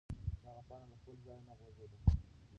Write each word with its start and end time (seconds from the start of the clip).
دغه 0.45 0.61
پاڼه 0.67 0.85
له 0.91 0.95
خپل 1.01 1.15
ځایه 1.25 1.39
نه 1.47 1.53
غورځېده. 1.59 1.97